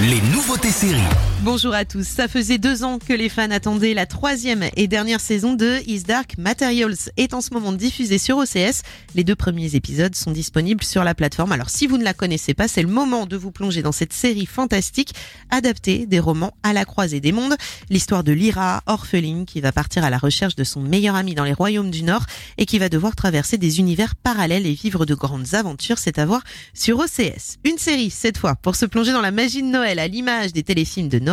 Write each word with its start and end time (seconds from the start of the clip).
les 0.00 0.20
nouveautés 0.30 0.70
séries. 0.70 1.27
Bonjour 1.44 1.72
à 1.72 1.84
tous. 1.84 2.02
Ça 2.04 2.26
faisait 2.26 2.58
deux 2.58 2.82
ans 2.82 2.98
que 2.98 3.12
les 3.12 3.28
fans 3.28 3.52
attendaient 3.52 3.94
la 3.94 4.06
troisième 4.06 4.64
et 4.74 4.88
dernière 4.88 5.20
saison 5.20 5.54
de 5.54 5.78
Is 5.86 6.02
Dark 6.02 6.36
Materials 6.36 7.12
est 7.16 7.32
en 7.32 7.40
ce 7.40 7.54
moment 7.54 7.70
diffusée 7.70 8.18
sur 8.18 8.38
OCS. 8.38 8.82
Les 9.14 9.22
deux 9.22 9.36
premiers 9.36 9.76
épisodes 9.76 10.16
sont 10.16 10.32
disponibles 10.32 10.82
sur 10.82 11.04
la 11.04 11.14
plateforme. 11.14 11.52
Alors 11.52 11.70
si 11.70 11.86
vous 11.86 11.96
ne 11.96 12.02
la 12.02 12.12
connaissez 12.12 12.54
pas, 12.54 12.66
c'est 12.66 12.82
le 12.82 12.88
moment 12.88 13.24
de 13.24 13.36
vous 13.36 13.52
plonger 13.52 13.82
dans 13.82 13.92
cette 13.92 14.12
série 14.12 14.46
fantastique 14.46 15.14
adaptée 15.48 16.06
des 16.06 16.18
romans 16.18 16.54
à 16.64 16.72
la 16.72 16.84
croisée 16.84 17.20
des 17.20 17.30
mondes. 17.30 17.54
L'histoire 17.88 18.24
de 18.24 18.32
Lyra, 18.32 18.82
orpheline, 18.86 19.46
qui 19.46 19.60
va 19.60 19.70
partir 19.70 20.04
à 20.04 20.10
la 20.10 20.18
recherche 20.18 20.56
de 20.56 20.64
son 20.64 20.80
meilleur 20.80 21.14
ami 21.14 21.36
dans 21.36 21.44
les 21.44 21.52
royaumes 21.52 21.92
du 21.92 22.02
Nord 22.02 22.26
et 22.58 22.66
qui 22.66 22.80
va 22.80 22.88
devoir 22.88 23.14
traverser 23.14 23.58
des 23.58 23.78
univers 23.78 24.16
parallèles 24.16 24.66
et 24.66 24.74
vivre 24.74 25.06
de 25.06 25.14
grandes 25.14 25.54
aventures. 25.54 25.98
C'est 25.98 26.18
à 26.18 26.26
voir 26.26 26.42
sur 26.74 26.98
OCS. 26.98 27.58
Une 27.64 27.78
série, 27.78 28.10
cette 28.10 28.38
fois, 28.38 28.56
pour 28.56 28.74
se 28.74 28.86
plonger 28.86 29.12
dans 29.12 29.20
la 29.20 29.30
magie 29.30 29.62
de 29.62 29.68
Noël 29.68 30.00
à 30.00 30.08
l'image 30.08 30.52
des 30.52 30.64
téléfilms 30.64 31.08
de 31.08 31.20
Noël. 31.20 31.27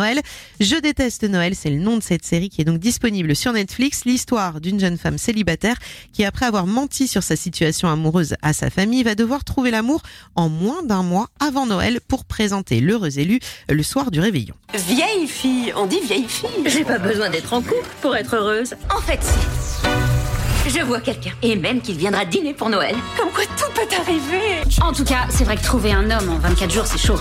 Je 0.60 0.76
déteste 0.80 1.24
Noël, 1.24 1.54
c'est 1.54 1.70
le 1.70 1.78
nom 1.78 1.96
de 1.96 2.02
cette 2.02 2.24
série 2.24 2.48
qui 2.48 2.60
est 2.60 2.64
donc 2.64 2.78
disponible 2.78 3.34
sur 3.34 3.52
Netflix. 3.52 4.04
L'histoire 4.04 4.60
d'une 4.60 4.78
jeune 4.78 4.98
femme 4.98 5.18
célibataire 5.18 5.76
qui, 6.12 6.24
après 6.24 6.46
avoir 6.46 6.66
menti 6.66 7.08
sur 7.08 7.22
sa 7.22 7.36
situation 7.36 7.88
amoureuse 7.88 8.34
à 8.42 8.52
sa 8.52 8.70
famille, 8.70 9.02
va 9.02 9.14
devoir 9.14 9.44
trouver 9.44 9.70
l'amour 9.70 10.02
en 10.34 10.48
moins 10.48 10.82
d'un 10.82 11.02
mois 11.02 11.28
avant 11.40 11.66
Noël 11.66 12.00
pour 12.06 12.24
présenter 12.24 12.80
l'heureux 12.80 13.18
élu 13.18 13.40
le 13.68 13.82
soir 13.82 14.10
du 14.10 14.20
réveillon. 14.20 14.54
Vieille 14.74 15.26
fille, 15.26 15.72
on 15.76 15.86
dit 15.86 16.00
vieille 16.00 16.28
fille. 16.28 16.48
J'ai 16.66 16.84
pas 16.84 16.98
besoin 16.98 17.30
d'être 17.30 17.52
en 17.52 17.62
couple 17.62 17.88
pour 18.02 18.16
être 18.16 18.36
heureuse. 18.36 18.74
En 18.94 19.00
fait, 19.00 19.22
si. 19.22 20.68
Je 20.68 20.80
vois 20.84 21.00
quelqu'un, 21.00 21.30
et 21.42 21.54
même 21.54 21.80
qu'il 21.80 21.96
viendra 21.96 22.24
dîner 22.24 22.52
pour 22.52 22.68
Noël. 22.68 22.96
Comme 23.16 23.30
quoi 23.30 23.44
tout 23.56 23.72
peut 23.72 23.94
arriver. 24.00 24.62
En 24.82 24.92
tout 24.92 25.04
cas, 25.04 25.26
c'est 25.30 25.44
vrai 25.44 25.56
que 25.56 25.62
trouver 25.62 25.92
un 25.92 26.10
homme 26.10 26.28
en 26.28 26.38
24 26.38 26.70
jours, 26.72 26.86
c'est 26.86 26.98
chaud. 26.98 27.18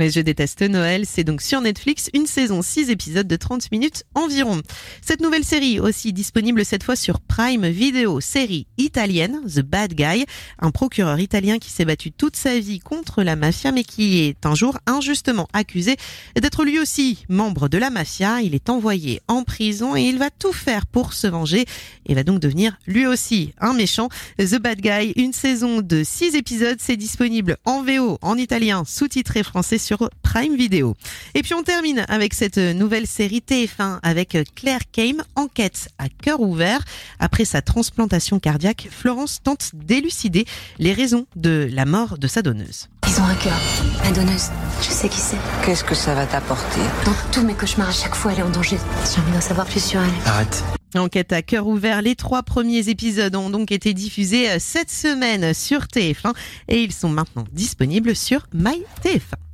Mais 0.00 0.08
je 0.08 0.20
déteste 0.20 0.62
Noël, 0.62 1.04
c'est 1.04 1.24
donc 1.24 1.42
sur 1.42 1.60
Netflix 1.60 2.08
une 2.14 2.24
saison 2.24 2.62
6 2.62 2.88
épisodes 2.88 3.28
de 3.28 3.36
30 3.36 3.70
minutes 3.70 4.04
environ. 4.14 4.62
Cette 5.02 5.20
nouvelle 5.20 5.44
série 5.44 5.78
aussi 5.78 6.14
disponible 6.14 6.64
cette 6.64 6.84
fois 6.84 6.96
sur 6.96 7.20
Prime 7.20 7.68
Video, 7.68 8.18
série 8.18 8.66
italienne 8.78 9.42
The 9.46 9.60
Bad 9.60 9.92
Guy, 9.92 10.24
un 10.58 10.70
procureur 10.70 11.20
italien 11.20 11.58
qui 11.58 11.68
s'est 11.68 11.84
battu 11.84 12.12
toute 12.12 12.36
sa 12.36 12.58
vie 12.58 12.78
contre 12.78 13.22
la 13.22 13.36
mafia 13.36 13.72
mais 13.72 13.84
qui 13.84 14.20
est 14.20 14.46
un 14.46 14.54
jour 14.54 14.78
injustement 14.86 15.48
accusé 15.52 15.96
d'être 16.34 16.64
lui 16.64 16.78
aussi 16.78 17.26
membre 17.28 17.68
de 17.68 17.76
la 17.76 17.90
mafia. 17.90 18.40
Il 18.40 18.54
est 18.54 18.70
envoyé 18.70 19.20
en 19.28 19.42
prison 19.42 19.96
et 19.96 20.04
il 20.04 20.18
va 20.18 20.30
tout 20.30 20.54
faire 20.54 20.86
pour 20.86 21.12
se 21.12 21.26
venger 21.26 21.66
et 22.06 22.14
va 22.14 22.22
donc 22.22 22.40
devenir 22.40 22.78
lui 22.86 23.06
aussi 23.06 23.52
un 23.60 23.74
méchant. 23.74 24.08
The 24.38 24.56
Bad 24.56 24.80
Guy, 24.80 25.12
une 25.16 25.34
saison 25.34 25.82
de 25.82 26.02
6 26.02 26.36
épisodes, 26.36 26.78
c'est 26.80 26.96
disponible 26.96 27.58
en 27.66 27.82
VO, 27.82 28.16
en 28.22 28.38
italien, 28.38 28.84
sous-titré 28.86 29.42
français 29.42 29.76
Prime 30.22 30.56
Video. 30.56 30.96
Et 31.34 31.42
puis 31.42 31.54
on 31.54 31.62
termine 31.62 32.04
avec 32.08 32.34
cette 32.34 32.58
nouvelle 32.58 33.06
série 33.06 33.42
TF1 33.46 33.98
avec 34.02 34.36
Claire 34.54 34.80
Kame, 34.92 35.22
enquête 35.36 35.88
à 35.98 36.08
cœur 36.08 36.40
ouvert. 36.40 36.84
Après 37.18 37.44
sa 37.44 37.62
transplantation 37.62 38.38
cardiaque, 38.38 38.88
Florence 38.90 39.42
tente 39.42 39.70
d'élucider 39.74 40.44
les 40.78 40.92
raisons 40.92 41.26
de 41.36 41.68
la 41.72 41.84
mort 41.84 42.18
de 42.18 42.26
sa 42.26 42.42
donneuse. 42.42 42.88
Ils 43.08 43.20
ont 43.20 43.24
un 43.24 43.34
cœur. 43.34 43.58
La 44.04 44.12
donneuse, 44.12 44.50
je 44.82 44.90
sais 44.90 45.08
qui 45.08 45.18
c'est. 45.18 45.38
Qu'est-ce 45.64 45.82
que 45.82 45.96
ça 45.96 46.14
va 46.14 46.26
t'apporter? 46.26 46.80
Dans 47.04 47.14
tous 47.32 47.42
mes 47.42 47.54
cauchemars, 47.54 47.88
à 47.88 47.92
chaque 47.92 48.14
fois, 48.14 48.32
elle 48.32 48.38
est 48.38 48.42
en 48.42 48.50
danger. 48.50 48.78
J'ai 49.12 49.20
envie 49.20 49.32
d'en 49.32 49.40
savoir 49.40 49.66
plus 49.66 49.82
sur 49.82 50.00
elle. 50.00 50.10
Arrête. 50.26 50.62
Enquête 50.94 51.32
à 51.32 51.42
cœur 51.42 51.66
ouvert, 51.66 52.02
les 52.02 52.16
trois 52.16 52.42
premiers 52.42 52.88
épisodes 52.88 53.34
ont 53.36 53.50
donc 53.50 53.70
été 53.72 53.94
diffusés 53.94 54.58
cette 54.58 54.90
semaine 54.90 55.54
sur 55.54 55.82
TF1 55.82 56.34
et 56.68 56.82
ils 56.82 56.92
sont 56.92 57.08
maintenant 57.08 57.44
disponibles 57.52 58.16
sur 58.16 58.46
MyTF1. 58.54 59.49